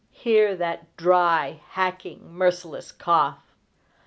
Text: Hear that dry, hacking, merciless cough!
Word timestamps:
Hear 0.09 0.55
that 0.55 0.97
dry, 0.97 1.59
hacking, 1.73 2.33
merciless 2.33 2.91
cough! 2.91 3.53